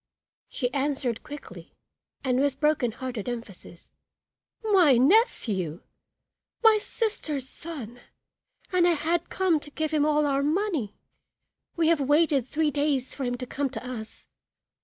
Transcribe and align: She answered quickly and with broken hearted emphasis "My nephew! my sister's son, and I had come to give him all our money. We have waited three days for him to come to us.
She 0.49 0.73
answered 0.73 1.21
quickly 1.21 1.75
and 2.23 2.39
with 2.39 2.59
broken 2.59 2.91
hearted 2.91 3.29
emphasis 3.29 3.91
"My 4.63 4.97
nephew! 4.97 5.83
my 6.63 6.79
sister's 6.81 7.47
son, 7.47 7.99
and 8.71 8.87
I 8.87 8.93
had 8.93 9.29
come 9.29 9.59
to 9.59 9.69
give 9.69 9.91
him 9.91 10.03
all 10.03 10.25
our 10.25 10.41
money. 10.41 10.95
We 11.75 11.89
have 11.89 12.01
waited 12.01 12.47
three 12.47 12.71
days 12.71 13.13
for 13.13 13.25
him 13.25 13.35
to 13.37 13.45
come 13.45 13.69
to 13.69 13.87
us. 13.87 14.25